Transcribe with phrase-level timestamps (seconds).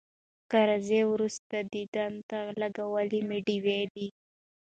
[0.49, 4.07] که راځې وروستی دیدن دی لګولي مي ډېوې دي